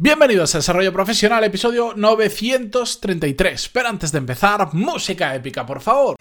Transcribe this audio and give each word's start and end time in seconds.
Bienvenidos 0.00 0.54
a 0.54 0.58
Desarrollo 0.58 0.92
Profesional, 0.92 1.42
episodio 1.42 1.92
933. 1.96 3.68
Pero 3.70 3.88
antes 3.88 4.12
de 4.12 4.18
empezar, 4.18 4.72
música 4.72 5.34
épica, 5.34 5.66
por 5.66 5.80
favor. 5.80 6.14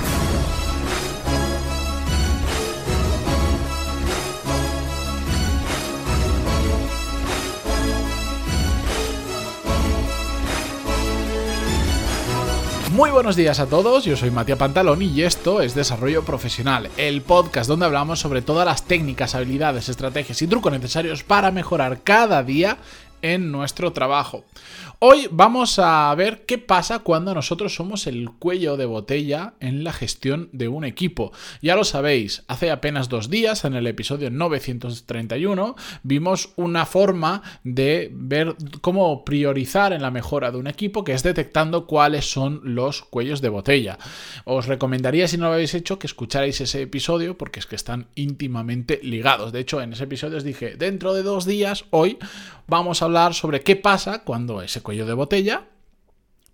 Muy 12.98 13.12
buenos 13.12 13.36
días 13.36 13.60
a 13.60 13.68
todos, 13.68 14.06
yo 14.06 14.18
soy 14.18 14.32
Matías 14.32 14.58
Pantalón 14.58 15.04
y 15.04 15.22
esto 15.22 15.62
es 15.62 15.76
Desarrollo 15.76 16.26
Profesional, 16.26 16.90
el 16.98 17.22
podcast 17.22 17.70
donde 17.70 17.86
hablamos 17.86 18.18
sobre 18.20 18.42
todas 18.42 18.66
las 18.66 18.86
técnicas, 18.86 19.36
habilidades, 19.36 19.88
estrategias 19.88 20.42
y 20.42 20.48
trucos 20.48 20.72
necesarios 20.72 21.22
para 21.22 21.52
mejorar 21.52 22.02
cada 22.02 22.42
día 22.42 22.80
en 23.22 23.52
nuestro 23.52 23.94
trabajo. 23.94 24.46
Hoy 25.00 25.28
vamos 25.30 25.78
a 25.78 26.14
ver 26.16 26.48
qué 26.48 26.58
pasa 26.58 27.00
cuando 27.00 27.36
nosotros 27.36 27.76
somos 27.76 28.08
el 28.08 28.32
cuello 28.32 28.78
de 28.78 28.88
botella 28.88 29.54
en 29.60 29.84
la 29.84 29.94
gestión 29.94 30.50
de 30.54 30.70
un 30.70 30.84
equipo. 30.86 31.32
Ya 31.62 31.76
lo 31.76 31.84
sabéis, 31.84 32.44
hace 32.48 32.72
apenas 32.72 33.08
dos 33.08 33.30
días, 33.30 33.64
en 33.64 33.76
el 33.76 33.86
episodio 33.86 34.32
931, 34.32 35.76
vimos 36.02 36.50
una 36.56 36.88
forma 36.88 37.44
de 37.64 38.10
ver 38.12 38.56
cómo 38.82 39.24
priorizar 39.24 39.94
en 39.94 40.02
la 40.02 40.10
mejora 40.10 40.50
de 40.50 40.58
un 40.58 40.66
equipo, 40.66 41.04
que 41.04 41.14
es 41.14 41.22
detectando 41.22 41.86
cuáles 41.86 42.32
son 42.32 42.62
los 42.64 43.04
cuellos 43.04 43.40
de 43.40 43.50
botella. 43.50 44.00
Os 44.46 44.66
recomendaría, 44.66 45.28
si 45.28 45.38
no 45.38 45.46
lo 45.46 45.54
habéis 45.54 45.76
hecho, 45.76 46.00
que 46.00 46.08
escucharais 46.08 46.60
ese 46.60 46.82
episodio, 46.82 47.38
porque 47.38 47.60
es 47.60 47.68
que 47.68 47.76
están 47.76 48.08
íntimamente 48.16 49.00
ligados. 49.04 49.52
De 49.52 49.60
hecho, 49.60 49.80
en 49.80 49.94
ese 49.94 50.06
episodio 50.06 50.38
os 50.38 50.44
dije, 50.44 50.76
dentro 50.76 51.14
de 51.14 51.22
dos 51.22 51.46
días, 51.46 51.86
hoy, 51.92 52.18
vamos 52.66 53.04
a 53.04 53.07
hablar 53.08 53.34
sobre 53.34 53.62
qué 53.62 53.76
pasa 53.76 54.24
cuando 54.24 54.62
ese 54.62 54.82
cuello 54.82 55.06
de 55.06 55.14
botella 55.14 55.68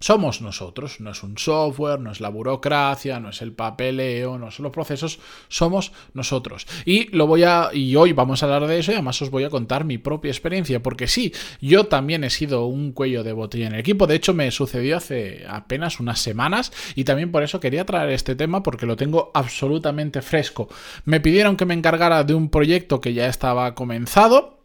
somos 0.04 0.42
nosotros, 0.42 1.00
no 1.00 1.12
es 1.12 1.24
un 1.24 1.38
software, 1.38 1.98
no 1.98 2.12
es 2.12 2.20
la 2.20 2.28
burocracia, 2.28 3.22
no 3.22 3.30
es 3.30 3.42
el 3.42 3.54
papeleo, 3.54 4.38
no 4.38 4.52
son 4.52 4.64
los 4.64 4.74
procesos, 4.74 5.18
somos 5.48 5.94
nosotros. 6.14 6.68
Y 6.84 7.08
lo 7.16 7.26
voy 7.26 7.44
a 7.46 7.70
y 7.72 7.96
hoy 7.96 8.12
vamos 8.12 8.44
a 8.44 8.48
hablar 8.48 8.68
de 8.68 8.80
eso 8.80 8.92
y 8.92 8.96
además 8.96 9.22
os 9.22 9.30
voy 9.30 9.46
a 9.46 9.50
contar 9.50 9.86
mi 9.86 9.98
propia 9.98 10.30
experiencia, 10.30 10.84
porque 10.84 11.08
sí, 11.08 11.32
yo 11.62 11.86
también 11.86 12.26
he 12.26 12.30
sido 12.30 12.66
un 12.66 12.92
cuello 12.92 13.24
de 13.24 13.32
botella 13.32 13.68
en 13.68 13.76
el 13.76 13.80
equipo, 13.80 14.06
de 14.06 14.16
hecho 14.16 14.34
me 14.34 14.52
sucedió 14.52 14.98
hace 14.98 15.46
apenas 15.48 16.02
unas 16.02 16.20
semanas 16.20 16.74
y 16.96 17.06
también 17.06 17.32
por 17.32 17.42
eso 17.42 17.62
quería 17.62 17.86
traer 17.86 18.10
este 18.10 18.36
tema 18.36 18.62
porque 18.62 18.86
lo 18.86 18.98
tengo 18.98 19.32
absolutamente 19.34 20.22
fresco. 20.22 20.68
Me 21.06 21.22
pidieron 21.22 21.56
que 21.56 21.64
me 21.64 21.76
encargara 21.76 22.26
de 22.26 22.34
un 22.34 22.50
proyecto 22.50 23.00
que 23.00 23.14
ya 23.14 23.28
estaba 23.28 23.74
comenzado 23.74 24.63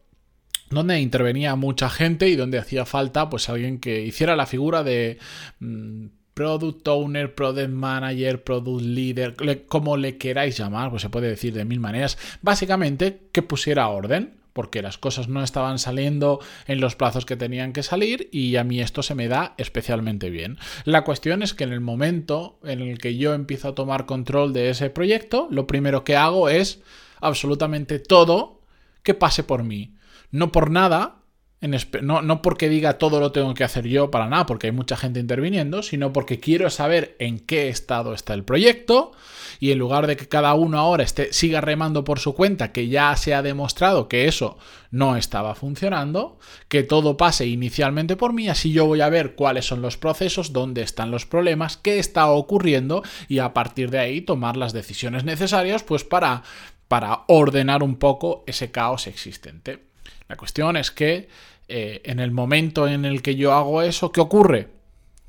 donde 0.71 1.01
intervenía 1.01 1.57
mucha 1.57 1.89
gente 1.89 2.29
y 2.29 2.37
donde 2.37 2.59
hacía 2.59 2.85
falta 2.85 3.31
pues 3.31 3.49
alguien 3.49 3.79
que 3.79 4.03
hiciera 4.03 4.37
la 4.37 4.47
figura 4.47 4.83
de 4.83 5.19
mm, 5.61 6.07
product 6.35 6.87
owner, 6.87 7.35
product 7.35 7.71
manager, 7.71 8.45
product 8.45 8.83
leader, 8.83 9.35
como 9.67 9.97
le 9.97 10.19
queráis 10.19 10.57
llamar, 10.57 10.91
pues 10.91 11.03
se 11.03 11.11
puede 11.11 11.29
decir 11.29 11.53
de 11.53 11.65
mil 11.65 11.81
maneras, 11.81 12.17
básicamente 12.43 13.23
que 13.33 13.43
pusiera 13.43 13.89
orden 13.89 14.39
porque 14.53 14.83
las 14.83 14.99
cosas 14.99 15.29
no 15.29 15.43
estaban 15.43 15.79
saliendo 15.79 16.41
en 16.67 16.81
los 16.81 16.97
plazos 16.97 17.25
que 17.27 17.37
tenían 17.37 17.73
que 17.73 17.83
salir 17.85 18.29
y 18.33 18.57
a 18.57 18.65
mí 18.65 18.81
esto 18.81 19.03
se 19.05 19.15
me 19.15 19.29
da 19.29 19.55
especialmente 19.57 20.31
bien. 20.31 20.59
La 20.85 21.05
cuestión 21.05 21.43
es 21.43 21.55
que 21.55 21.65
en 21.65 21.73
el 21.73 21.81
momento 21.81 22.59
en 22.65 22.81
el 22.81 22.99
que 22.99 23.17
yo 23.17 23.35
empiezo 23.35 23.69
a 23.69 23.75
tomar 23.75 24.07
control 24.07 24.53
de 24.53 24.71
ese 24.71 24.91
proyecto, 24.91 25.47
lo 25.51 25.67
primero 25.67 26.03
que 26.03 26.17
hago 26.17 26.49
es 26.49 26.81
absolutamente 27.21 27.99
todo 27.99 28.61
que 29.05 29.15
pase 29.15 29.45
por 29.45 29.63
mí 29.63 29.98
no 30.31 30.53
por 30.53 30.71
nada, 30.71 31.19
no, 32.03 32.23
no, 32.23 32.41
porque 32.41 32.69
diga 32.69 32.99
todo 32.99 33.19
lo 33.19 33.33
tengo 33.33 33.53
que 33.55 33.65
hacer 33.65 33.89
yo 33.89 34.13
para 34.13 34.29
nada, 34.29 34.47
porque 34.47 34.69
hay 34.69 34.73
mucha 34.73 34.97
gente 34.97 35.19
interviniendo, 35.19 35.83
sino 35.83 36.13
porque 36.13 36.39
quiero 36.39 36.71
saber 36.71 37.17
en 37.19 37.41
qué 37.41 37.69
estado 37.69 38.15
está 38.15 38.33
el 38.35 38.45
proyecto 38.45 39.11
y 39.59 39.73
en 39.73 39.79
lugar 39.79 40.07
de 40.07 40.17
que 40.17 40.29
cada 40.29 40.55
uno 40.55 40.79
ahora 40.79 41.03
esté, 41.03 41.33
siga 41.33 41.61
remando 41.61 42.05
por 42.05 42.21
su 42.21 42.35
cuenta, 42.35 42.71
que 42.71 42.87
ya 42.87 43.17
se 43.17 43.35
ha 43.35 43.43
demostrado 43.43 44.07
que 44.07 44.29
eso 44.29 44.57
no 44.93 45.17
estaba 45.17 45.57
funcionando, 45.57 46.39
que 46.69 46.85
todo 46.85 47.17
pase 47.17 47.47
inicialmente 47.47 48.15
por 48.15 48.33
mí, 48.33 48.49
así 48.49 48.71
yo 48.71 48.87
voy 48.87 49.01
a 49.01 49.09
ver 49.09 49.35
cuáles 49.35 49.67
son 49.67 49.83
los 49.83 49.97
procesos, 49.97 50.53
dónde 50.53 50.83
están 50.83 51.11
los 51.11 51.27
problemas, 51.27 51.77
qué 51.77 51.99
está 51.99 52.29
ocurriendo 52.29 53.03
y 53.27 53.41
a 53.41 53.53
partir 53.53 53.91
de 53.91 53.99
ahí 53.99 54.21
tomar 54.21 54.57
las 54.57 54.73
decisiones 54.73 55.25
necesarias 55.25 55.83
pues 55.83 56.05
para, 56.05 56.45
para 56.87 57.25
ordenar 57.27 57.83
un 57.83 57.97
poco 57.97 58.45
ese 58.47 58.71
caos 58.71 59.09
existente. 59.09 59.88
La 60.29 60.37
cuestión 60.37 60.77
es 60.77 60.91
que 60.91 61.29
eh, 61.69 62.01
en 62.05 62.21
el 62.21 62.31
momento 62.31 62.89
en 62.89 63.05
el 63.05 63.23
que 63.23 63.37
yo 63.37 63.53
hago 63.53 63.83
eso, 63.83 64.11
¿qué 64.13 64.21
ocurre? 64.21 64.69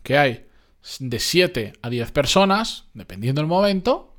Que 0.03 0.17
hay 0.17 0.45
de 0.99 1.19
7 1.19 1.73
a 1.81 1.89
10 1.89 2.11
personas, 2.11 2.85
dependiendo 2.93 3.41
del 3.41 3.47
momento, 3.47 4.15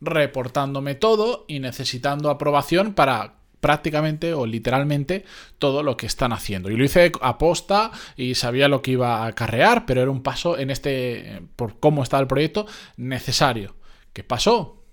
reportándome 0.00 0.94
todo 0.94 1.44
y 1.48 1.60
necesitando 1.60 2.30
aprobación 2.30 2.94
para 2.94 3.36
prácticamente 3.60 4.34
o 4.34 4.44
literalmente 4.44 5.24
todo 5.58 5.82
lo 5.82 5.96
que 5.96 6.04
están 6.04 6.34
haciendo. 6.34 6.70
Y 6.70 6.76
lo 6.76 6.84
hice 6.84 7.10
a 7.22 7.38
posta 7.38 7.90
y 8.14 8.34
sabía 8.34 8.68
lo 8.68 8.82
que 8.82 8.90
iba 8.90 9.22
a 9.22 9.26
acarrear, 9.28 9.86
pero 9.86 10.02
era 10.02 10.10
un 10.10 10.22
paso 10.22 10.58
en 10.58 10.70
este, 10.70 11.40
por 11.56 11.80
cómo 11.80 12.02
estaba 12.02 12.20
el 12.20 12.26
proyecto, 12.26 12.66
necesario. 12.98 13.76
¿Qué 14.12 14.22
pasó? 14.22 14.84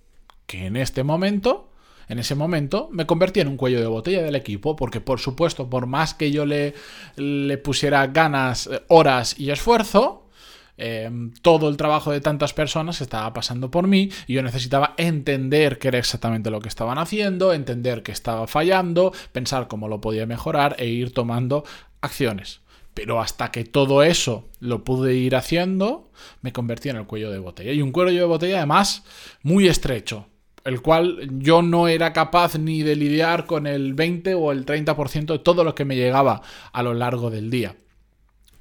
Que 0.45 0.67
en 0.67 0.77
este 0.77 1.03
momento 1.03 1.70
en 2.11 2.19
ese 2.19 2.35
momento 2.35 2.89
me 2.91 3.05
convertí 3.05 3.39
en 3.39 3.47
un 3.47 3.55
cuello 3.55 3.79
de 3.79 3.87
botella 3.87 4.21
del 4.21 4.35
equipo, 4.35 4.75
porque 4.75 4.99
por 4.99 5.21
supuesto, 5.21 5.69
por 5.69 5.85
más 5.85 6.13
que 6.13 6.29
yo 6.29 6.45
le, 6.45 6.73
pusiera 7.63 8.05
ganas, 8.07 8.67
eh, 8.67 8.83
horas 8.89 9.39
y 9.39 9.49
esfuerzo, 9.49 10.27
em, 10.75 11.33
todo 11.41 11.69
el 11.69 11.77
trabajo 11.77 12.11
de 12.11 12.19
tantas 12.19 12.53
personas 12.53 12.99
estaba 12.99 13.31
pasando 13.31 13.71
por 13.71 13.87
mí 13.87 14.09
y 14.27 14.33
yo 14.33 14.43
necesitaba 14.43 14.93
entender 14.97 15.79
qué 15.79 15.87
era 15.87 15.99
exactamente 15.99 16.51
lo 16.51 16.59
que 16.59 16.67
estaban 16.67 16.97
haciendo, 16.97 17.53
entender 17.53 18.03
qué 18.03 18.11
estaba 18.11 18.45
fallando, 18.45 19.13
pensar 19.31 19.69
cómo 19.69 19.87
lo 19.87 20.01
podía 20.01 20.25
mejorar 20.25 20.75
e 20.79 20.87
ir 20.87 21.13
tomando 21.13 21.63
acciones. 22.01 22.59
Pero 22.93 23.21
hasta 23.21 23.51
que 23.51 23.63
todo 23.63 24.03
eso 24.03 24.49
lo 24.59 24.83
pude 24.83 25.15
ir 25.15 25.37
haciendo, 25.37 26.11
me 26.41 26.51
convertí 26.51 26.89
en 26.89 26.97
el 26.97 27.05
cuello 27.05 27.31
de 27.31 27.39
botella. 27.39 27.71
Y 27.71 27.81
un 27.81 27.93
cuello 27.93 28.19
de 28.19 28.25
botella 28.25 28.57
además 28.57 29.05
muy 29.43 29.69
estrecho 29.69 30.27
el 30.63 30.81
cual 30.81 31.29
yo 31.39 31.61
no 31.61 31.87
era 31.87 32.13
capaz 32.13 32.57
ni 32.57 32.83
de 32.83 32.95
lidiar 32.95 33.45
con 33.45 33.67
el 33.67 33.93
20 33.93 34.35
o 34.35 34.51
el 34.51 34.65
30% 34.65 35.25
de 35.25 35.39
todo 35.39 35.63
lo 35.63 35.75
que 35.75 35.85
me 35.85 35.95
llegaba 35.95 36.41
a 36.71 36.83
lo 36.83 36.93
largo 36.93 37.29
del 37.29 37.49
día. 37.49 37.75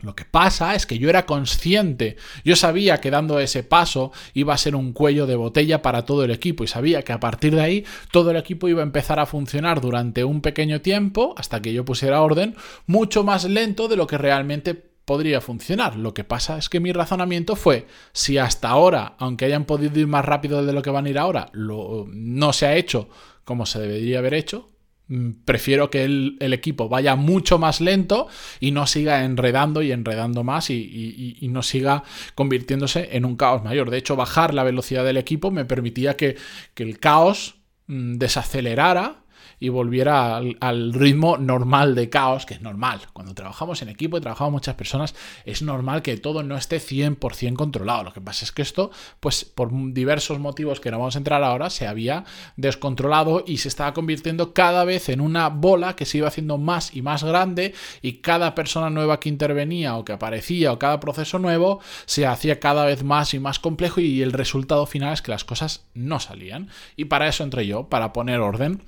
Lo 0.03 0.17
que 0.17 0.25
pasa 0.25 0.75
es 0.75 0.87
que 0.87 0.99
yo 0.99 1.11
era 1.11 1.27
consciente, 1.27 2.17
yo 2.43 2.57
sabía 2.57 3.03
que 3.03 3.11
dando 3.11 3.39
ese 3.39 3.63
paso 3.63 4.13
iba 4.33 4.55
a 4.55 4.59
ser 4.59 4.75
un 4.75 4.93
cuello 4.93 5.27
de 5.27 5.37
botella 5.37 5.83
para 5.83 6.07
todo 6.07 6.25
el 6.25 6.31
equipo 6.31 6.65
y 6.65 6.69
sabía 6.69 7.03
que 7.03 7.13
a 7.13 7.21
partir 7.21 7.55
de 7.55 7.61
ahí 7.61 7.85
todo 8.11 8.31
el 8.31 8.39
equipo 8.39 8.69
iba 8.69 8.81
a 8.81 8.85
empezar 8.85 9.21
a 9.21 9.27
funcionar 9.27 9.83
durante 9.83 10.25
un 10.25 10.41
pequeño 10.41 10.81
tiempo, 10.81 11.35
hasta 11.37 11.61
que 11.61 11.75
yo 11.75 11.85
pusiera 11.85 12.23
orden, 12.23 12.57
mucho 12.87 13.25
más 13.25 13.45
lento 13.45 13.89
de 13.89 13.97
lo 13.97 14.07
que 14.07 14.17
realmente 14.17 14.90
podría 15.11 15.41
funcionar. 15.41 15.97
Lo 15.97 16.15
que 16.15 16.23
pasa 16.23 16.57
es 16.57 16.69
que 16.69 16.79
mi 16.79 16.93
razonamiento 16.93 17.57
fue, 17.57 17.89
si 18.13 18.39
hasta 18.39 18.69
ahora, 18.69 19.17
aunque 19.19 19.45
hayan 19.45 19.65
podido 19.65 19.99
ir 19.99 20.07
más 20.07 20.25
rápido 20.25 20.65
de 20.65 20.73
lo 20.73 20.83
que 20.83 20.91
van 20.91 21.07
a 21.07 21.11
ir 21.11 21.19
ahora, 21.19 21.49
lo, 21.51 22.07
no 22.13 22.53
se 22.53 22.67
ha 22.67 22.77
hecho 22.77 23.09
como 23.43 23.67
se 23.67 23.81
debería 23.81 24.21
haber 24.21 24.35
hecho, 24.35 24.71
mm, 25.09 25.31
prefiero 25.45 25.91
que 25.91 26.05
el, 26.05 26.39
equipo 26.53 26.89
vaya 26.89 27.17
mucho 27.17 27.59
más 27.59 27.81
lento 27.81 28.29
y 28.61 28.71
no 28.71 28.87
siga 28.87 29.25
enredando 29.25 29.83
y 29.83 29.91
enredando 29.91 30.45
más 30.45 30.71
y, 30.71 31.41
no 31.51 31.65
siga 31.65 32.05
convirtiéndose 32.37 33.09
en 33.11 33.25
un 33.25 33.35
caos 33.35 33.65
mayor. 33.65 33.91
De 33.91 33.99
hecho, 33.99 34.15
bajar 34.15 34.55
la 34.55 34.63
velocidad 34.63 35.05
del 35.05 35.17
equipo 35.17 35.51
me 35.51 35.65
permitía 35.65 36.17
que, 36.17 36.37
el 36.77 37.01
caos 37.01 37.57
mm, 37.89 38.15
desacelerara 38.19 39.20
y 39.61 39.69
volviera 39.69 40.39
al, 40.39 40.93
ritmo 40.95 41.37
normal 41.37 41.95
de 41.95 42.09
caos, 42.09 42.47
que 42.47 42.55
es 42.55 42.63
normal. 42.63 43.03
Cuando 43.13 43.35
trabajamos 43.35 43.83
en 43.83 43.91
equipo 43.91 44.17
y 44.17 44.21
trabajamos 44.21 44.53
muchas 44.53 44.75
personas, 44.75 45.15
es 45.45 45.61
normal 45.63 46.01
que 46.01 46.17
todo 46.17 46.43
no 46.43 46.57
esté 46.57 46.79
100% 46.79 47.55
controlado. 47.55 48.05
Lo 48.05 48.13
que 48.13 48.23
pasa 48.23 48.45
es 48.45 48.53
que 48.53 48.63
esto, 48.63 48.91
pues 49.21 49.45
por 49.45 49.71
diversos 49.93 50.39
motivos 50.39 50.81
que 50.81 50.91
no 50.91 50.99
vamos 50.99 51.15
a 51.15 51.19
entrar 51.19 51.45
ahora, 51.45 51.69
se 51.69 51.87
había 51.87 52.25
descontrolado 52.57 53.45
y 53.47 53.59
se 53.59 53.69
estaba 53.69 53.93
convirtiendo 53.93 54.55
cada 54.55 54.85
vez 54.85 55.11
en 55.11 55.21
una 55.21 55.51
bola 55.51 55.95
que 55.95 56.07
se 56.07 56.19
iba 56.19 56.29
haciendo 56.29 56.57
más 56.57 56.97
y 56.97 57.03
más 57.03 57.23
grande 57.23 57.75
y 58.01 58.15
cada 58.15 58.55
persona 58.55 58.89
nueva 58.89 59.21
que 59.21 59.29
intervenía 59.29 59.97
o 59.97 60.05
que 60.05 60.13
aparecía 60.13 60.73
o 60.73 60.79
cada 60.79 61.01
proceso 61.01 61.39
nuevo 61.39 61.81
se 62.07 62.27
hacía 62.27 62.61
cada 62.61 62.87
vez 62.87 63.05
más 63.05 63.35
y 63.35 63.39
más 63.39 63.59
complejo 63.59 64.01
y 64.01 64.23
el 64.23 64.33
resultado 64.33 64.87
final 64.87 65.13
es 65.13 65.21
que 65.21 65.33
las 65.33 65.45
cosas 65.45 65.85
no 65.93 66.19
salían. 66.19 66.71
Y 66.97 67.05
para 67.05 67.29
eso 67.29 67.45
entré 67.45 67.67
yo, 67.67 67.89
para 67.89 68.15
poner 68.15 68.41
orden 68.41 68.83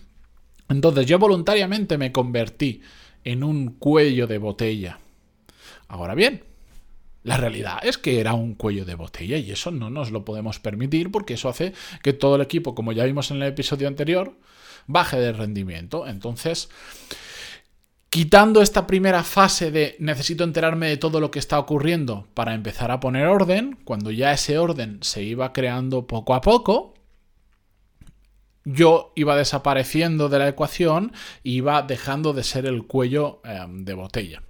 entonces 0.68 1.06
yo 1.06 1.18
voluntariamente 1.18 1.98
me 1.98 2.12
convertí 2.12 2.80
en 3.24 3.44
un 3.44 3.72
cuello 3.72 4.26
de 4.26 4.38
botella. 4.38 4.98
Ahora 5.88 6.14
bien, 6.14 6.44
la 7.24 7.36
realidad 7.36 7.78
es 7.82 7.98
que 7.98 8.20
era 8.20 8.34
un 8.34 8.54
cuello 8.54 8.84
de 8.84 8.94
botella 8.94 9.36
y 9.36 9.50
eso 9.50 9.70
no 9.70 9.90
nos 9.90 10.10
lo 10.10 10.24
podemos 10.24 10.58
permitir 10.58 11.10
porque 11.10 11.34
eso 11.34 11.48
hace 11.48 11.72
que 12.02 12.12
todo 12.12 12.36
el 12.36 12.42
equipo, 12.42 12.74
como 12.74 12.92
ya 12.92 13.04
vimos 13.04 13.30
en 13.30 13.38
el 13.38 13.48
episodio 13.48 13.88
anterior, 13.88 14.36
baje 14.86 15.18
de 15.18 15.32
rendimiento. 15.32 16.06
Entonces, 16.06 16.68
Quitando 18.12 18.60
esta 18.60 18.86
primera 18.86 19.24
fase 19.24 19.70
de 19.70 19.96
necesito 19.98 20.44
enterarme 20.44 20.88
de 20.88 20.98
todo 20.98 21.18
lo 21.18 21.30
que 21.30 21.38
está 21.38 21.58
ocurriendo 21.58 22.26
para 22.34 22.52
empezar 22.52 22.90
a 22.90 23.00
poner 23.00 23.26
orden, 23.26 23.78
cuando 23.84 24.10
ya 24.10 24.34
ese 24.34 24.58
orden 24.58 24.98
se 25.00 25.22
iba 25.22 25.54
creando 25.54 26.06
poco 26.06 26.34
a 26.34 26.42
poco, 26.42 26.91
yo 28.64 29.12
iba 29.16 29.36
desapareciendo 29.36 30.28
de 30.28 30.38
la 30.38 30.48
ecuación 30.48 31.12
iba 31.42 31.82
dejando 31.82 32.32
de 32.32 32.44
ser 32.44 32.66
el 32.66 32.86
cuello 32.86 33.40
eh, 33.44 33.64
de 33.68 33.94
botella. 33.94 34.42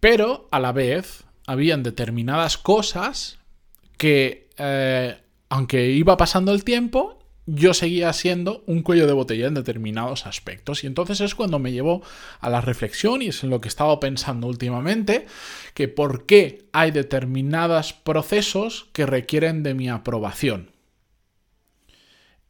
Pero 0.00 0.48
a 0.50 0.60
la 0.60 0.72
vez 0.72 1.24
habían 1.46 1.82
determinadas 1.82 2.58
cosas 2.58 3.38
que, 3.96 4.50
eh, 4.58 5.16
aunque 5.48 5.90
iba 5.90 6.16
pasando 6.16 6.52
el 6.52 6.64
tiempo, 6.64 7.18
yo 7.46 7.74
seguía 7.74 8.12
siendo 8.12 8.64
un 8.66 8.82
cuello 8.82 9.06
de 9.06 9.12
botella 9.12 9.46
en 9.46 9.54
determinados 9.54 10.26
aspectos. 10.26 10.82
Y 10.82 10.86
entonces 10.86 11.20
es 11.20 11.34
cuando 11.34 11.58
me 11.58 11.72
llevó 11.72 12.02
a 12.40 12.48
la 12.48 12.60
reflexión, 12.60 13.22
y 13.22 13.28
es 13.28 13.44
en 13.44 13.50
lo 13.50 13.60
que 13.60 13.68
he 13.68 13.70
estado 13.70 14.00
pensando 14.00 14.46
últimamente, 14.46 15.26
que 15.74 15.88
por 15.88 16.26
qué 16.26 16.64
hay 16.72 16.90
determinados 16.90 17.92
procesos 17.92 18.88
que 18.92 19.06
requieren 19.06 19.62
de 19.62 19.74
mi 19.74 19.88
aprobación. 19.88 20.73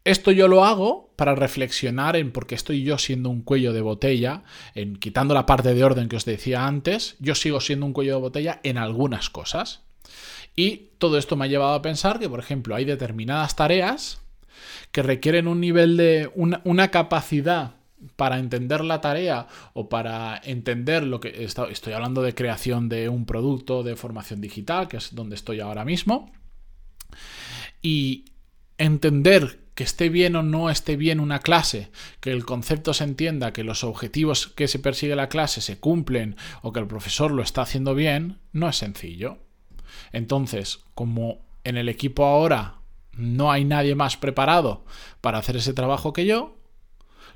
Esto 0.05 0.33
yo 0.33 0.49
lo 0.49 0.67
hago 0.67 1.15
para 1.17 1.35
reflexionar 1.35 2.15
en 2.17 2.31
por 2.31 2.47
qué 2.47 2.55
estoy 2.55 2.83
yo 2.83 2.99
siendo 2.99 3.31
un 3.31 3.41
cuello 3.41 3.73
de 3.73 3.81
botella, 3.81 4.45
en 4.75 4.97
quitando 4.97 5.33
la 5.33 5.47
parte 5.47 5.75
de 5.75 5.83
orden 5.83 6.11
que 6.11 6.17
os 6.17 6.27
decía 6.27 6.67
antes, 6.67 7.17
yo 7.21 7.35
sigo 7.35 7.61
siendo 7.61 7.87
un 7.87 7.95
cuello 7.95 8.17
de 8.17 8.21
botella 8.21 8.61
en 8.65 8.77
algunas 8.77 9.31
cosas. 9.31 9.83
Y 10.55 10.91
todo 10.99 11.17
esto 11.17 11.37
me 11.37 11.47
ha 11.47 11.49
llevado 11.49 11.73
a 11.73 11.83
pensar 11.83 12.19
que, 12.19 12.29
por 12.29 12.39
ejemplo, 12.39 12.75
hay 12.75 12.85
determinadas 12.85 13.57
tareas 13.57 14.21
que 14.93 15.03
requieren 15.03 15.49
un 15.49 15.61
nivel 15.61 15.97
de 15.97 16.31
una, 16.35 16.91
capacidad 16.91 17.77
para 18.17 18.39
entender 18.39 18.85
la 18.85 19.01
tarea 19.01 19.49
o 19.73 19.89
para 19.89 20.39
entender 20.45 21.05
lo 21.05 21.19
que 21.21 21.45
estoy 21.45 21.93
hablando 21.95 22.23
de 22.23 22.35
creación 22.35 22.91
de 22.91 23.09
un 23.09 23.25
producto 23.25 23.83
de 23.83 23.97
formación 23.97 24.43
digital, 24.43 24.87
que 24.87 24.99
es 24.99 25.15
donde 25.15 25.35
estoy 25.35 25.61
ahora 25.61 25.85
mismo, 25.85 26.31
y 27.81 28.27
entender 28.77 29.64
que 29.75 29.85
esté 29.85 30.09
bien 30.09 30.37
o 30.37 30.43
no 30.43 30.71
esté 30.71 30.97
bien 30.97 31.21
una 31.21 31.41
clase, 31.41 31.91
que 32.21 32.31
el 32.31 32.45
concepto 32.45 32.95
se 32.95 33.05
entienda, 33.05 33.53
que 33.53 33.65
los 33.65 33.85
objetivos 33.85 34.47
que 34.49 34.69
se 34.69 34.79
persigue 34.79 35.17
la 35.17 35.29
clase 35.29 35.61
se 35.61 35.79
cumplen 35.79 36.37
o 36.63 36.73
que 36.73 36.81
el 36.81 36.87
profesor 36.87 37.31
lo 37.31 37.43
está 37.43 37.63
haciendo 37.63 37.95
bien, 37.95 38.39
no 38.53 38.69
es 38.69 38.77
sencillo. 38.77 39.39
Entonces, 40.13 40.81
como 40.95 41.45
en 41.65 41.77
el 41.77 41.89
equipo 41.89 42.25
ahora 42.25 42.77
no 43.13 43.51
hay 43.51 43.65
nadie 43.65 43.95
más 43.95 44.17
preparado 44.17 44.85
para 45.21 45.39
hacer 45.39 45.57
ese 45.57 45.73
trabajo 45.73 46.13
que 46.13 46.27
yo, 46.27 46.57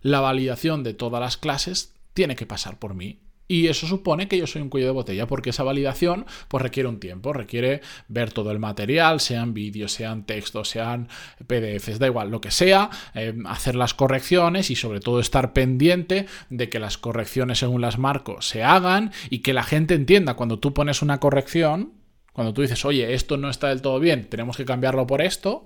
la 0.03 0.21
validación 0.21 0.85
de 0.85 0.95
todas 0.95 1.21
las 1.21 1.37
clases 1.37 1.95
tiene 2.15 2.37
que 2.37 2.47
pasar 2.47 2.79
por 2.79 2.95
mí. 2.95 3.21
Y 3.49 3.69
eso 3.69 3.87
supone 3.87 4.29
que 4.29 4.37
yo 4.37 4.47
soy 4.47 4.61
un 4.61 4.69
cuello 4.69 4.87
de 4.87 4.93
botella, 4.93 5.27
porque 5.27 5.51
esa 5.51 5.63
validación 5.63 6.27
pues, 6.49 6.63
requiere 6.63 6.89
un 6.89 7.01
tiempo, 7.01 7.33
requiere 7.33 7.81
ver 8.07 8.31
todo 8.31 8.51
el 8.51 8.59
material, 8.59 9.21
sean 9.21 9.55
vídeos, 9.55 9.93
sean 9.93 10.25
textos, 10.25 10.69
sean 10.69 11.09
PDFs, 11.47 11.99
da 11.99 12.07
igual, 12.07 12.31
lo 12.31 12.43
que 12.43 12.51
sea, 12.51 12.91
eh, 13.15 13.35
hacer 13.47 13.75
las 13.75 13.95
correcciones 13.95 14.71
y 14.71 14.77
sobre 14.77 15.01
todo 15.01 15.19
estar 15.19 15.55
pendiente 15.55 16.27
de 16.51 16.69
que 16.69 16.79
las 16.79 16.99
correcciones 16.99 17.59
según 17.59 17.81
las 17.81 17.99
marcos 17.99 18.47
se 18.47 18.63
hagan 18.63 19.13
y 19.31 19.39
que 19.39 19.55
la 19.55 19.63
gente 19.63 19.95
entienda. 19.95 20.35
Cuando 20.35 20.59
tú 20.59 20.75
pones 20.75 21.01
una 21.01 21.19
corrección, 21.19 21.93
cuando 22.35 22.53
tú 22.53 22.61
dices, 22.61 22.85
oye, 22.85 23.15
esto 23.15 23.39
no 23.39 23.49
está 23.49 23.69
del 23.69 23.81
todo 23.81 23.99
bien, 23.99 24.29
tenemos 24.29 24.59
que 24.59 24.67
cambiarlo 24.67 25.07
por 25.07 25.23
esto, 25.23 25.65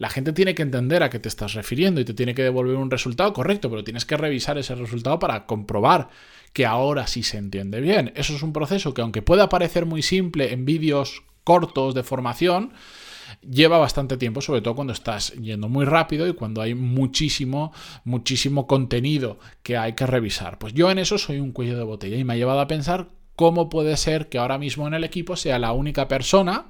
la 0.00 0.08
gente 0.08 0.32
tiene 0.32 0.54
que 0.54 0.62
entender 0.62 1.02
a 1.02 1.10
qué 1.10 1.18
te 1.18 1.28
estás 1.28 1.52
refiriendo 1.52 2.00
y 2.00 2.06
te 2.06 2.14
tiene 2.14 2.34
que 2.34 2.42
devolver 2.42 2.76
un 2.76 2.90
resultado 2.90 3.34
correcto, 3.34 3.68
pero 3.68 3.84
tienes 3.84 4.06
que 4.06 4.16
revisar 4.16 4.56
ese 4.56 4.74
resultado 4.74 5.18
para 5.18 5.44
comprobar 5.44 6.08
que 6.54 6.64
ahora 6.64 7.06
sí 7.06 7.22
se 7.22 7.36
entiende 7.36 7.82
bien. 7.82 8.10
Eso 8.16 8.34
es 8.34 8.42
un 8.42 8.54
proceso 8.54 8.94
que 8.94 9.02
aunque 9.02 9.20
pueda 9.20 9.50
parecer 9.50 9.84
muy 9.84 10.00
simple 10.00 10.54
en 10.54 10.64
vídeos 10.64 11.22
cortos 11.44 11.94
de 11.94 12.02
formación, 12.02 12.72
lleva 13.42 13.76
bastante 13.76 14.16
tiempo, 14.16 14.40
sobre 14.40 14.62
todo 14.62 14.74
cuando 14.74 14.94
estás 14.94 15.34
yendo 15.34 15.68
muy 15.68 15.84
rápido 15.84 16.26
y 16.26 16.32
cuando 16.32 16.62
hay 16.62 16.74
muchísimo, 16.74 17.74
muchísimo 18.04 18.66
contenido 18.66 19.38
que 19.62 19.76
hay 19.76 19.92
que 19.92 20.06
revisar. 20.06 20.58
Pues 20.58 20.72
yo 20.72 20.90
en 20.90 20.98
eso 20.98 21.18
soy 21.18 21.40
un 21.40 21.52
cuello 21.52 21.76
de 21.76 21.84
botella 21.84 22.16
y 22.16 22.24
me 22.24 22.32
ha 22.32 22.36
llevado 22.36 22.60
a 22.60 22.68
pensar 22.68 23.08
¿cómo 23.36 23.68
puede 23.68 23.98
ser 23.98 24.30
que 24.30 24.38
ahora 24.38 24.56
mismo 24.56 24.88
en 24.88 24.94
el 24.94 25.04
equipo 25.04 25.36
sea 25.36 25.58
la 25.58 25.72
única 25.72 26.08
persona 26.08 26.68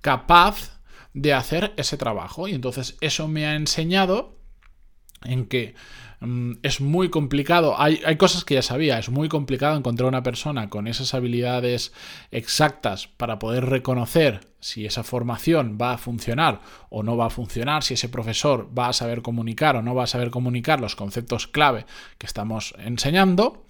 capaz 0.00 0.79
de 1.14 1.32
hacer 1.32 1.72
ese 1.76 1.96
trabajo? 1.96 2.48
Y 2.48 2.54
entonces 2.54 2.96
eso 3.00 3.28
me 3.28 3.46
ha 3.46 3.54
enseñado 3.54 4.36
en 5.22 5.46
que 5.46 5.74
mm, 6.20 6.52
es 6.62 6.80
muy 6.80 7.10
complicado, 7.10 7.78
hay, 7.78 8.00
hay, 8.04 8.16
cosas 8.16 8.44
que 8.44 8.54
ya 8.54 8.62
sabía, 8.62 8.98
es 8.98 9.10
muy 9.10 9.28
complicado 9.28 9.76
encontrar 9.76 10.08
una 10.08 10.22
persona 10.22 10.70
con 10.70 10.86
esas 10.86 11.14
habilidades 11.14 11.92
exactas 12.30 13.08
para 13.08 13.38
poder 13.38 13.66
reconocer 13.66 14.40
si 14.60 14.86
esa 14.86 15.02
formación 15.02 15.78
va 15.80 15.92
a 15.92 15.98
funcionar 15.98 16.60
o 16.88 17.02
no 17.02 17.16
va 17.16 17.26
a 17.26 17.30
funcionar, 17.30 17.82
si 17.82 17.94
ese 17.94 18.08
profesor 18.08 18.70
va 18.76 18.88
a 18.88 18.92
saber 18.92 19.22
comunicar 19.22 19.76
o 19.76 19.82
no 19.82 19.94
va 19.94 20.04
a 20.04 20.08
saber 20.08 20.30
comunicar 20.30 20.80
los 20.80 20.96
conceptos 20.96 21.46
clave 21.46 21.86
que 22.18 22.26
estamos 22.26 22.74
enseñando, 22.78 23.64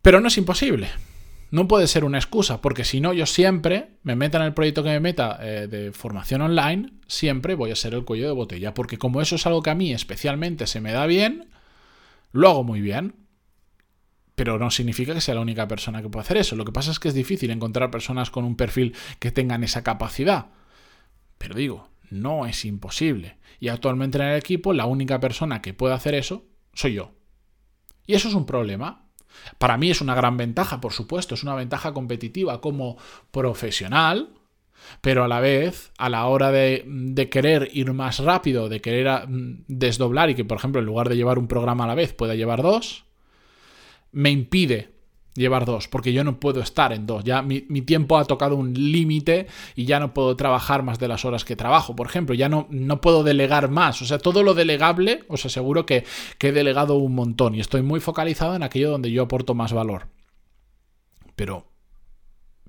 pero 0.00 0.20
no 0.20 0.28
es 0.28 0.38
imposible 0.38 0.90
no 1.52 1.68
puede 1.68 1.86
ser 1.86 2.04
una 2.04 2.16
excusa, 2.16 2.62
porque 2.62 2.82
si 2.82 3.02
no, 3.02 3.12
yo 3.12 3.26
siempre, 3.26 3.90
me 4.02 4.16
meta 4.16 4.38
en 4.38 4.44
el 4.44 4.54
proyecto 4.54 4.82
que 4.82 4.88
me 4.88 5.00
meta 5.00 5.38
eh, 5.42 5.66
de 5.68 5.92
formación 5.92 6.40
online, 6.40 6.94
siempre 7.06 7.54
voy 7.54 7.70
a 7.70 7.76
ser 7.76 7.92
el 7.92 8.06
cuello 8.06 8.26
de 8.26 8.32
botella, 8.32 8.72
porque 8.72 8.96
como 8.96 9.20
eso 9.20 9.36
es 9.36 9.46
algo 9.46 9.62
que 9.62 9.68
a 9.68 9.74
mí 9.74 9.92
especialmente 9.92 10.66
se 10.66 10.80
me 10.80 10.92
da 10.92 11.04
bien, 11.04 11.50
lo 12.32 12.48
hago 12.48 12.64
muy 12.64 12.80
bien. 12.80 13.16
Pero 14.34 14.58
no 14.58 14.70
significa 14.70 15.12
que 15.12 15.20
sea 15.20 15.34
la 15.34 15.42
única 15.42 15.68
persona 15.68 16.00
que 16.00 16.08
pueda 16.08 16.22
hacer 16.22 16.38
eso. 16.38 16.56
Lo 16.56 16.64
que 16.64 16.72
pasa 16.72 16.90
es 16.90 16.98
que 16.98 17.08
es 17.08 17.14
difícil 17.14 17.50
encontrar 17.50 17.90
personas 17.90 18.30
con 18.30 18.46
un 18.46 18.56
perfil 18.56 18.96
que 19.18 19.30
tengan 19.30 19.62
esa 19.62 19.84
capacidad. 19.84 20.46
Pero 21.36 21.54
digo, 21.54 21.90
no 22.08 22.46
es 22.46 22.64
imposible. 22.64 23.36
Y 23.60 23.68
actualmente 23.68 24.16
en 24.16 24.24
el 24.24 24.38
equipo 24.38 24.72
la 24.72 24.86
única 24.86 25.20
persona 25.20 25.60
que 25.60 25.74
puede 25.74 25.92
hacer 25.92 26.14
eso 26.14 26.46
soy 26.72 26.94
yo. 26.94 27.12
Y 28.06 28.14
eso 28.14 28.28
es 28.28 28.34
un 28.34 28.46
problema, 28.46 29.01
para 29.58 29.76
mí 29.76 29.90
es 29.90 30.00
una 30.00 30.14
gran 30.14 30.36
ventaja, 30.36 30.80
por 30.80 30.92
supuesto, 30.92 31.34
es 31.34 31.42
una 31.42 31.54
ventaja 31.54 31.92
competitiva 31.92 32.60
como 32.60 32.96
profesional, 33.30 34.30
pero 35.00 35.24
a 35.24 35.28
la 35.28 35.40
vez, 35.40 35.92
a 35.98 36.08
la 36.08 36.26
hora 36.26 36.50
de, 36.50 37.28
querer 37.30 37.70
ir 37.72 37.92
más 37.92 38.18
rápido, 38.18 38.68
de 38.68 38.80
querer 38.80 39.28
mm, 39.28 39.64
desdoblar 39.68 40.30
y 40.30 40.34
que, 40.34 40.44
por 40.44 40.58
ejemplo, 40.58 40.80
en 40.80 40.86
lugar 40.86 41.08
de 41.08 41.16
llevar 41.16 41.38
un 41.38 41.48
programa 41.48 41.84
a 41.84 41.88
la 41.88 41.94
vez 41.94 42.12
pueda 42.12 42.34
llevar 42.34 42.62
dos, 42.62 43.04
me 44.10 44.30
impide 44.30 44.91
llevar 45.34 45.64
dos, 45.64 45.88
porque 45.88 46.12
yo 46.12 46.24
no 46.24 46.38
puedo 46.38 46.60
estar 46.60 46.92
en 46.92 47.06
dos. 47.06 47.24
Ya 47.24 47.42
mi, 47.42 47.60
tiempo 47.60 48.18
ha 48.18 48.24
tocado 48.24 48.56
un 48.56 48.74
límite 48.74 49.46
y 49.74 49.84
ya 49.84 49.98
no 49.98 50.12
puedo 50.14 50.36
trabajar 50.36 50.82
más 50.82 50.98
de 50.98 51.08
las 51.08 51.24
horas 51.24 51.44
que 51.44 51.56
trabajo. 51.56 51.96
Por 51.96 52.06
ejemplo, 52.06 52.34
ya 52.34 52.48
no, 52.48 52.66
no 52.70 53.00
puedo 53.00 53.24
delegar 53.24 53.70
más. 53.70 54.02
O 54.02 54.04
sea, 54.04 54.18
todo 54.18 54.42
lo 54.42 54.54
delegable, 54.54 55.24
os 55.28 55.44
aseguro 55.46 55.86
que, 55.86 56.04
que 56.38 56.48
he 56.48 56.52
delegado 56.52 56.96
un 56.96 57.14
montón 57.14 57.54
y 57.54 57.60
estoy 57.60 57.82
muy 57.82 58.00
focalizado 58.00 58.54
en 58.54 58.62
aquello 58.62 58.90
donde 58.90 59.10
yo 59.10 59.22
aporto 59.22 59.54
más 59.54 59.72
valor. 59.72 60.08
Pero 61.34 61.72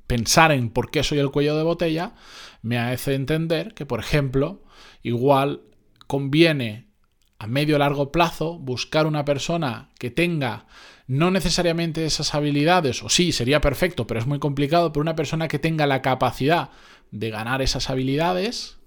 pensar 0.07 0.51
en 0.51 0.69
por 0.69 0.89
qué 0.89 1.03
soy 1.03 1.19
el 1.19 1.31
cuello 1.31 1.57
de 1.57 1.63
botella 1.63 2.13
me 2.61 2.77
hace 2.77 3.15
entender 3.15 3.73
que, 3.73 3.85
por 3.85 3.99
ejemplo, 3.99 4.63
igual 5.01 5.61
conviene 6.07 6.87
a 7.39 7.47
medio 7.47 7.77
largo 7.77 8.11
plazo 8.11 8.57
buscar 8.57 9.05
una 9.05 9.25
persona 9.25 9.89
que 9.99 10.11
tenga 10.11 10.65
no 11.07 11.31
necesariamente 11.31 12.05
esas 12.05 12.33
habilidades, 12.33 13.03
o 13.03 13.09
sí, 13.09 13.31
sería 13.31 13.61
perfecto, 13.61 14.07
pero 14.07 14.19
es 14.19 14.27
muy 14.27 14.39
complicado, 14.39 14.91
pero 14.91 15.01
una 15.01 15.15
persona 15.15 15.47
que 15.47 15.59
tenga 15.59 15.85
la 15.87 16.01
capacidad 16.01 16.69
de 17.11 17.29
ganar 17.29 17.61
esas 17.61 17.89
habilidades, 17.89 18.77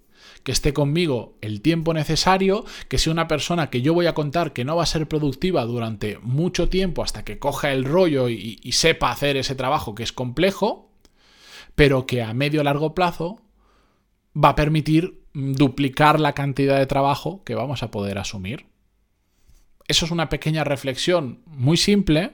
que 0.42 0.52
esté 0.52 0.73
conmigo 0.73 1.37
el 1.40 1.61
tiempo 1.61 1.92
necesario, 1.92 2.64
que 2.88 2.99
sea 2.99 3.12
una 3.12 3.28
persona 3.28 3.68
que 3.68 3.82
yo 3.82 3.94
voy 3.94 4.06
a 4.06 4.14
contar 4.14 4.52
que 4.52 4.64
no 4.64 4.76
va 4.76 4.85
a 4.85 4.87
ser 4.87 5.08
productiva 5.08 5.64
durante 5.64 6.18
mucho 6.20 6.68
tiempo 6.68 7.02
hasta 7.02 7.25
que 7.25 7.38
coja 7.38 7.73
el 7.73 7.85
rollo 7.85 8.28
y, 8.28 8.61
y 8.62 8.73
sepa 8.73 9.11
hacer 9.11 9.37
ese 9.37 9.56
trabajo 9.56 9.94
que 9.94 10.04
es 10.04 10.12
complejo, 10.12 10.90
pero 11.75 12.06
que 12.06 12.23
a 12.23 12.32
medio 12.32 12.61
o 12.61 12.64
largo 12.64 12.94
plazo 12.94 13.42
va 14.37 14.50
a 14.50 14.54
permitir 14.54 15.20
duplicar 15.35 16.20
la 16.20 16.32
cantidad 16.32 16.78
de 16.78 16.87
trabajo 16.87 17.42
que 17.44 17.54
vamos 17.54 17.82
a 17.82 17.90
poder 17.90 18.18
asumir. 18.18 18.66
Eso 19.88 20.05
es 20.05 20.11
una 20.11 20.28
pequeña 20.28 20.64
reflexión 20.64 21.43
muy 21.47 21.76
simple, 21.76 22.33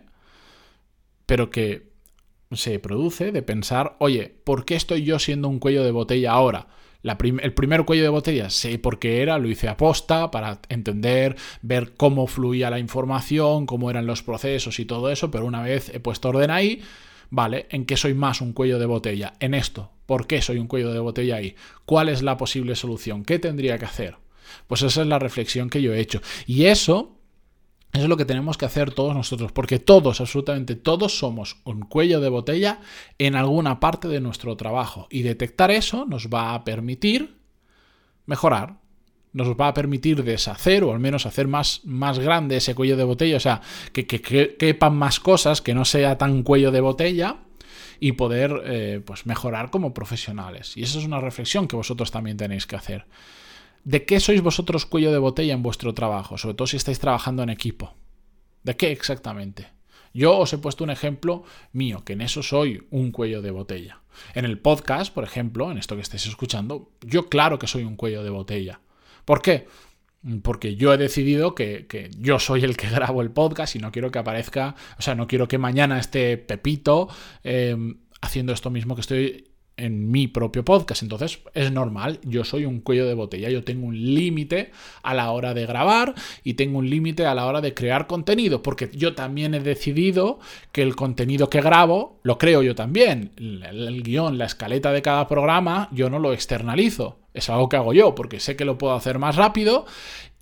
pero 1.26 1.50
que 1.50 1.92
se 2.52 2.78
produce 2.78 3.32
de 3.32 3.42
pensar, 3.42 3.96
oye, 3.98 4.34
¿por 4.44 4.64
qué 4.64 4.74
estoy 4.74 5.04
yo 5.04 5.18
siendo 5.18 5.48
un 5.48 5.58
cuello 5.58 5.84
de 5.84 5.90
botella 5.90 6.32
ahora? 6.32 6.68
el 7.04 7.52
primer 7.52 7.84
cuello 7.84 8.04
de 8.04 8.08
botella 8.08 8.48
sé 8.48 8.78
por 8.78 9.00
qué 9.00 9.22
era, 9.22 9.38
lo 9.38 9.48
hice 9.48 9.68
a 9.68 9.76
posta 9.76 10.30
para 10.30 10.60
entender, 10.68 11.34
ver 11.60 11.94
cómo 11.96 12.28
fluía 12.28 12.70
la 12.70 12.78
información, 12.78 13.66
cómo 13.66 13.90
eran 13.90 14.06
los 14.06 14.22
procesos 14.22 14.78
y 14.78 14.84
todo 14.84 15.10
eso, 15.10 15.30
pero 15.30 15.44
una 15.44 15.62
vez 15.62 15.88
he 15.92 15.98
puesto 15.98 16.28
orden 16.28 16.52
ahí, 16.52 16.80
vale, 17.28 17.66
¿en 17.70 17.86
qué 17.86 17.96
soy 17.96 18.14
más 18.14 18.40
un 18.40 18.52
cuello 18.52 18.78
de 18.78 18.86
botella? 18.86 19.32
En 19.40 19.54
esto. 19.54 19.90
¿Por 20.06 20.26
qué 20.26 20.42
soy 20.42 20.58
un 20.58 20.68
cuello 20.68 20.92
de 20.92 21.00
botella 21.00 21.36
ahí? 21.36 21.56
¿Cuál 21.86 22.08
es 22.08 22.22
la 22.22 22.36
posible 22.36 22.76
solución? 22.76 23.24
¿Qué 23.24 23.38
tendría 23.38 23.78
que 23.78 23.86
hacer? 23.86 24.16
Pues 24.66 24.82
esa 24.82 25.02
es 25.02 25.08
la 25.08 25.18
reflexión 25.18 25.70
que 25.70 25.82
yo 25.82 25.92
he 25.92 26.00
hecho. 26.00 26.20
Y 26.46 26.66
eso 26.66 27.18
Eso 27.92 28.04
es 28.04 28.08
lo 28.08 28.16
que 28.16 28.24
tenemos 28.24 28.56
que 28.56 28.64
hacer 28.64 28.90
todos 28.92 29.14
nosotros, 29.14 29.52
porque 29.52 29.78
todos, 29.78 30.22
absolutamente 30.22 30.76
todos, 30.76 31.18
somos 31.18 31.58
un 31.64 31.80
cuello 31.82 32.20
de 32.20 32.30
botella 32.30 32.80
en 33.18 33.36
alguna 33.36 33.80
parte 33.80 34.08
de 34.08 34.20
nuestro 34.20 34.56
trabajo. 34.56 35.08
Y 35.10 35.22
detectar 35.22 35.70
eso 35.70 36.06
nos 36.06 36.28
va 36.28 36.54
a 36.54 36.64
permitir 36.64 37.36
mejorar, 38.24 38.78
nos 39.34 39.48
va 39.48 39.68
a 39.68 39.74
permitir 39.74 40.24
deshacer 40.24 40.84
o 40.84 40.92
al 40.92 41.00
menos 41.00 41.26
hacer 41.26 41.48
más, 41.48 41.82
más 41.84 42.18
grande 42.18 42.56
ese 42.56 42.74
cuello 42.74 42.96
de 42.96 43.04
botella, 43.04 43.36
o 43.36 43.40
sea, 43.40 43.60
que, 43.92 44.06
quepan 44.06 44.96
más 44.96 45.20
cosas, 45.20 45.60
que 45.60 45.74
no 45.74 45.84
sea 45.84 46.16
tan 46.16 46.42
cuello 46.44 46.70
de 46.70 46.80
botella 46.80 47.36
y 48.00 48.12
poder 48.12 48.62
eh, 48.64 49.02
pues 49.04 49.26
mejorar 49.26 49.70
como 49.70 49.92
profesionales. 49.92 50.78
Y 50.78 50.82
esa 50.82 50.98
es 50.98 51.04
una 51.04 51.20
reflexión 51.20 51.68
que 51.68 51.76
vosotros 51.76 52.10
también 52.10 52.38
tenéis 52.38 52.66
que 52.66 52.76
hacer. 52.76 53.04
¿De 53.84 54.04
qué 54.04 54.20
sois 54.20 54.40
vosotros 54.42 54.86
cuello 54.86 55.10
de 55.10 55.18
botella 55.18 55.54
en 55.54 55.62
vuestro 55.62 55.92
trabajo? 55.92 56.38
Sobre 56.38 56.54
todo 56.54 56.66
si 56.66 56.76
estáis 56.76 57.00
trabajando 57.00 57.42
en 57.42 57.50
equipo. 57.50 57.94
¿De 58.62 58.76
qué 58.76 58.92
exactamente? 58.92 59.68
Yo 60.14 60.38
os 60.38 60.52
he 60.52 60.58
puesto 60.58 60.84
un 60.84 60.90
ejemplo 60.90 61.42
mío, 61.72 62.02
que 62.04 62.12
en 62.12 62.20
eso 62.20 62.42
soy 62.42 62.86
un 62.90 63.10
cuello 63.10 63.42
de 63.42 63.50
botella. 63.50 64.00
En 64.34 64.44
el 64.44 64.58
podcast, 64.58 65.12
por 65.12 65.24
ejemplo, 65.24 65.70
en 65.70 65.78
esto 65.78 65.96
que 65.96 66.02
estáis 66.02 66.26
escuchando, 66.26 66.90
yo 67.00 67.28
claro 67.28 67.58
que 67.58 67.66
soy 67.66 67.82
un 67.82 67.96
cuello 67.96 68.22
de 68.22 68.30
botella. 68.30 68.80
¿Por 69.24 69.42
qué? 69.42 69.66
Porque 70.42 70.76
yo 70.76 70.92
he 70.92 70.98
decidido 70.98 71.54
que, 71.54 72.10
yo 72.18 72.38
soy 72.38 72.62
el 72.62 72.76
que 72.76 72.88
grabo 72.90 73.22
el 73.22 73.30
podcast 73.30 73.74
y 73.74 73.78
no 73.78 73.90
quiero 73.90 74.12
que 74.12 74.18
aparezca, 74.18 74.76
o 74.98 75.02
sea, 75.02 75.14
no 75.14 75.26
quiero 75.26 75.48
que 75.48 75.58
mañana 75.58 75.98
esté 75.98 76.36
Pepito 76.36 77.08
eh, 77.42 77.76
haciendo 78.20 78.52
esto 78.52 78.70
mismo 78.70 78.94
que 78.94 79.00
estoy 79.00 79.51
en 79.82 80.10
mi 80.10 80.28
propio 80.28 80.64
podcast. 80.64 81.02
Entonces 81.02 81.40
es 81.54 81.72
normal, 81.72 82.20
yo 82.24 82.44
soy 82.44 82.64
un 82.64 82.80
cuello 82.80 83.06
de 83.06 83.14
botella, 83.14 83.50
yo 83.50 83.64
tengo 83.64 83.86
un 83.86 84.14
límite 84.14 84.70
a 85.02 85.14
la 85.14 85.30
hora 85.30 85.54
de 85.54 85.66
grabar 85.66 86.14
y 86.44 86.54
tengo 86.54 86.78
un 86.78 86.88
límite 86.88 87.26
a 87.26 87.34
la 87.34 87.46
hora 87.46 87.60
de 87.60 87.74
crear 87.74 88.06
contenido, 88.06 88.62
porque 88.62 88.90
yo 88.92 89.14
también 89.14 89.54
he 89.54 89.60
decidido 89.60 90.38
que 90.70 90.82
el 90.82 90.96
contenido 90.96 91.50
que 91.50 91.60
grabo 91.60 92.18
lo 92.22 92.38
creo 92.38 92.62
yo 92.62 92.74
también. 92.74 93.32
el 93.36 94.02
guion, 94.02 94.38
la 94.38 94.46
escaleta 94.46 94.92
de 94.92 95.02
cada 95.02 95.26
programa, 95.26 95.88
yo 95.92 96.08
no 96.08 96.18
lo 96.18 96.32
externalizo 96.32 97.18
es 97.34 97.48
algo 97.48 97.68
que 97.68 97.76
hago 97.76 97.92
yo, 97.92 98.14
porque 98.14 98.40
sé 98.40 98.56
que 98.56 98.64
lo 98.64 98.78
puedo 98.78 98.94
hacer 98.94 99.18
más 99.18 99.36
rápido 99.36 99.86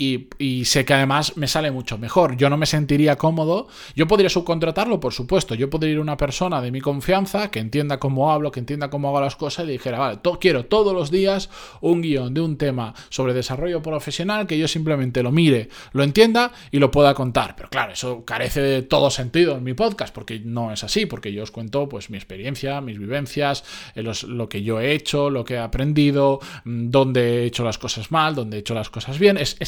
y, 0.00 0.64
sé 0.64 0.84
que 0.86 0.94
además 0.94 1.36
me 1.36 1.46
sale 1.46 1.70
mucho 1.70 1.98
mejor. 1.98 2.36
Yo 2.36 2.48
no 2.48 2.56
me 2.56 2.66
sentiría 2.66 3.16
cómodo. 3.16 3.68
Yo 3.94 4.06
podría 4.06 4.30
subcontratarlo, 4.30 4.98
por 4.98 5.12
supuesto. 5.12 5.54
Yo 5.54 5.68
podría 5.68 5.92
ir 5.92 5.98
a 5.98 6.02
una 6.02 6.16
persona 6.16 6.62
de 6.62 6.70
mi 6.70 6.80
confianza 6.80 7.50
que 7.50 7.58
entienda 7.58 7.98
cómo 7.98 8.32
hablo, 8.32 8.50
que 8.50 8.60
entienda 8.60 8.88
cómo 8.88 9.08
hago 9.08 9.20
las 9.20 9.36
cosas 9.36 9.66
y 9.66 9.72
dijera, 9.72 9.98
vale, 9.98 10.18
quiero 10.40 10.64
todos 10.64 10.94
los 10.94 11.10
días 11.10 11.50
un 11.82 12.00
guion 12.00 12.32
de 12.32 12.40
un 12.40 12.56
tema 12.56 12.94
sobre 13.10 13.34
desarrollo 13.34 13.82
profesional 13.82 14.46
que 14.46 14.58
yo 14.58 14.68
simplemente 14.68 15.22
lo 15.22 15.32
mire, 15.32 15.68
lo 15.92 16.02
entienda 16.02 16.52
y 16.70 16.78
lo 16.78 16.90
pueda 16.90 17.12
contar. 17.12 17.54
Pero 17.54 17.68
claro, 17.68 17.92
eso 17.92 18.24
carece 18.24 18.62
de 18.62 18.82
todo 18.82 19.10
sentido 19.10 19.56
en 19.56 19.64
mi 19.64 19.74
podcast, 19.74 20.14
porque 20.14 20.40
no 20.40 20.72
es 20.72 20.82
así, 20.82 21.04
porque 21.04 21.32
yo 21.32 21.42
os 21.42 21.50
cuento 21.50 21.88
pues 21.88 22.08
mi 22.08 22.16
experiencia, 22.16 22.80
mis 22.80 22.98
vivencias, 22.98 23.64
eh, 23.94 24.02
lo 24.02 24.48
que 24.48 24.62
yo 24.62 24.80
he 24.80 24.92
hecho, 24.92 25.28
lo 25.28 25.44
que 25.44 25.54
he 25.54 25.58
aprendido 25.58 26.40
dónde 26.64 27.42
he 27.42 27.44
hecho 27.44 27.64
las 27.64 27.78
cosas 27.78 28.10
mal, 28.10 28.34
dónde 28.34 28.56
he 28.56 28.60
hecho 28.60 28.74
las 28.74 28.88
cosas 28.88 29.18
bien. 29.18 29.36
Es, 29.36 29.58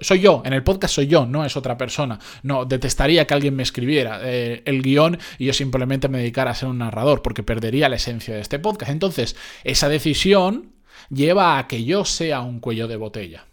soy 0.00 0.20
yo, 0.20 0.42
en 0.44 0.52
el 0.52 0.62
podcast 0.62 0.94
soy 0.94 1.06
yo, 1.06 1.26
no 1.26 1.44
es 1.44 1.56
otra 1.56 1.76
persona. 1.76 2.18
No, 2.42 2.64
detestaría 2.64 3.26
que 3.26 3.34
alguien 3.34 3.54
me 3.54 3.62
escribiera 3.62 4.20
eh, 4.22 4.62
el 4.64 4.82
guion 4.82 5.18
y 5.38 5.46
yo 5.46 5.52
simplemente 5.52 6.08
me 6.08 6.18
dedicara 6.18 6.52
a 6.52 6.54
ser 6.54 6.68
un 6.68 6.78
narrador, 6.78 7.22
porque 7.22 7.42
perdería 7.42 7.88
la 7.88 7.96
esencia 7.96 8.34
de 8.34 8.40
este 8.40 8.58
podcast. 8.58 8.92
Entonces, 8.92 9.36
esa 9.64 9.88
decisión 9.88 10.72
lleva 11.10 11.58
a 11.58 11.66
que 11.68 11.84
yo 11.84 12.04
sea 12.04 12.40
un 12.40 12.60
cuello 12.60 12.88
de 12.88 12.96
botella. 12.96 13.46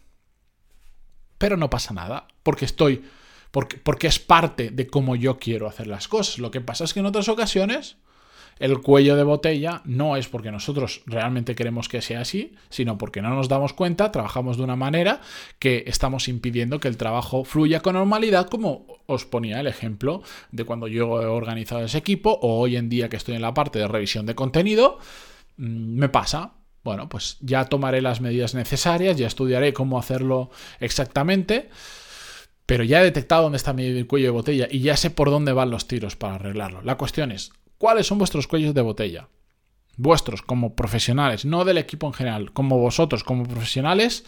Pero 1.37 1.57
no 1.57 1.69
pasa 1.69 1.93
nada, 1.93 2.27
porque 2.43 2.65
estoy... 2.65 3.03
Porque, 3.51 3.77
porque 3.77 4.05
es 4.05 4.19
parte 4.19 4.69
de 4.69 4.85
cómo 4.85 5.15
yo 5.15 5.39
quiero 5.39 5.67
hacer 5.67 5.87
las 5.87 6.07
cosas. 6.07 6.37
Lo 6.37 6.51
que 6.51 6.61
pasa 6.61 6.83
es 6.83 6.93
que 6.93 6.99
en 6.99 7.07
otras 7.07 7.29
ocasiones 7.29 7.97
el 8.59 8.79
cuello 8.81 9.15
de 9.15 9.23
botella 9.23 9.81
no 9.85 10.17
es 10.17 10.27
porque 10.27 10.51
nosotros 10.51 11.01
realmente 11.05 11.55
queremos 11.55 11.87
que 11.87 12.01
sea 12.01 12.21
así, 12.21 12.55
sino 12.69 12.97
porque 12.97 13.21
no 13.21 13.29
nos 13.29 13.47
damos 13.47 13.73
cuenta, 13.73 14.11
trabajamos 14.11 14.57
de 14.57 14.63
una 14.63 14.75
manera 14.75 15.21
que 15.59 15.85
estamos 15.87 16.27
impidiendo 16.27 16.79
que 16.79 16.89
el 16.89 16.97
trabajo 16.97 17.45
fluya 17.45 17.79
con 17.79 17.95
normalidad, 17.95 18.49
como 18.49 18.85
os 19.05 19.25
ponía 19.25 19.59
el 19.59 19.67
ejemplo 19.67 20.21
de 20.51 20.65
cuando 20.65 20.87
yo 20.87 21.21
he 21.21 21.25
organizado 21.25 21.83
ese 21.83 21.97
equipo 21.97 22.37
o 22.41 22.59
hoy 22.59 22.75
en 22.75 22.89
día 22.89 23.09
que 23.09 23.17
estoy 23.17 23.35
en 23.35 23.41
la 23.41 23.53
parte 23.53 23.79
de 23.79 23.87
revisión 23.87 24.25
de 24.25 24.35
contenido, 24.35 24.99
mm, 25.57 25.97
me 25.97 26.09
pasa. 26.09 26.53
Bueno, 26.83 27.09
pues 27.09 27.37
ya 27.41 27.65
tomaré 27.65 28.01
las 28.01 28.21
medidas 28.21 28.55
necesarias, 28.55 29.17
ya 29.17 29.27
estudiaré 29.27 29.73
cómo 29.73 29.99
hacerlo 29.99 30.49
exactamente 30.79 31.69
pero 32.69 32.83
ya 32.83 33.01
he 33.01 33.03
detectado 33.03 33.41
dónde 33.41 33.55
está 33.55 33.73
mi 33.73 34.03
cuello 34.03 34.27
de 34.27 34.29
botella 34.29 34.67
y 34.69 34.81
ya 34.81 34.95
sé 34.95 35.09
por 35.09 35.31
dónde 35.31 35.53
van 35.53 35.71
los 35.71 35.87
tiros 35.87 36.15
para 36.15 36.35
arreglarlo. 36.35 36.83
La 36.83 36.97
cuestión 36.97 37.31
es, 37.31 37.51
¿Cuáles 37.79 38.07
son 38.07 38.17
vuestros 38.17 38.45
cuellos 38.45 38.73
de 38.73 38.81
botella? 38.81 39.29
Vuestros 39.95 40.41
como 40.41 40.75
profesionales, 40.75 41.45
no 41.45 41.63
del 41.63 41.77
equipo 41.77 42.07
en 42.07 42.13
general, 42.13 42.51
como 42.51 42.77
vosotros 42.77 43.23
como 43.23 43.45
profesionales, 43.45 44.25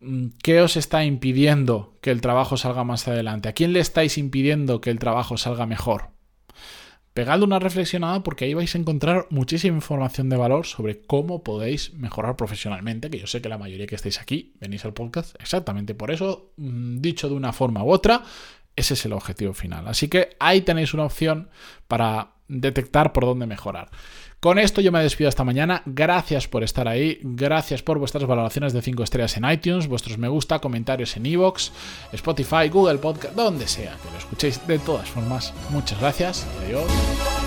mm, 0.00 0.28
¿qué 0.42 0.62
os 0.62 0.78
está 0.78 1.04
impidiendo 1.04 1.98
que 2.00 2.10
el 2.10 2.22
trabajo 2.22 2.56
salga 2.56 2.84
más 2.84 3.06
adelante? 3.06 3.50
¿A 3.50 3.52
quién 3.52 3.74
le 3.74 3.80
estáis 3.80 4.16
impidiendo 4.16 4.80
que 4.80 4.88
el 4.88 4.98
trabajo 4.98 5.36
salga 5.36 5.66
mejor? 5.66 6.12
Pegadle 7.12 7.44
una 7.44 7.58
reflexionada 7.58 8.22
porque 8.22 8.46
ahí 8.46 8.54
vais 8.54 8.74
a 8.74 8.78
encontrar 8.78 9.26
muchísima 9.28 9.76
información 9.76 10.30
de 10.30 10.38
valor 10.38 10.64
sobre 10.64 11.02
cómo 11.02 11.42
podéis 11.42 11.92
mejorar 11.92 12.36
profesionalmente, 12.36 13.10
que 13.10 13.18
yo 13.18 13.26
sé 13.26 13.42
que 13.42 13.50
la 13.50 13.58
mayoría 13.58 13.86
que 13.86 13.96
estáis 13.96 14.18
aquí 14.18 14.54
venís 14.60 14.86
al 14.86 14.94
podcast 14.94 15.36
exactamente 15.42 15.94
por 15.94 16.10
eso, 16.10 16.54
mm, 16.56 17.02
dicho 17.02 17.28
de 17.28 17.34
una 17.34 17.52
forma 17.52 17.84
u 17.84 17.90
otra, 17.90 18.22
ese 18.76 18.94
es 18.94 19.04
el 19.04 19.12
objetivo 19.12 19.52
final. 19.52 19.88
Así 19.88 20.08
que 20.08 20.36
ahí 20.40 20.62
tenéis 20.62 20.94
una 20.94 21.04
opción 21.04 21.50
para 21.86 22.37
detectar 22.48 23.12
por 23.12 23.24
dónde 23.24 23.46
mejorar. 23.46 23.90
Con 24.40 24.58
esto 24.58 24.80
yo 24.80 24.92
me 24.92 25.02
despido 25.02 25.28
hasta 25.28 25.42
mañana. 25.42 25.82
Gracias 25.84 26.46
por 26.46 26.62
estar 26.62 26.86
ahí. 26.86 27.18
Gracias 27.22 27.82
por 27.82 27.98
vuestras 27.98 28.24
valoraciones 28.24 28.72
de 28.72 28.82
5 28.82 29.02
estrellas 29.02 29.36
en 29.36 29.50
iTunes, 29.50 29.88
vuestros 29.88 30.16
me 30.16 30.28
gusta, 30.28 30.60
comentarios 30.60 31.16
en 31.16 31.26
iVoox, 31.26 31.70
Spotify, 32.12 32.68
Google 32.70 32.98
Podcast, 32.98 33.34
donde 33.34 33.66
sea 33.66 33.96
que 34.02 34.10
lo 34.12 34.18
escuchéis. 34.18 34.64
De 34.66 34.78
todas 34.78 35.08
formas, 35.08 35.52
muchas 35.70 35.98
gracias 36.00 36.46
adiós. 36.64 37.37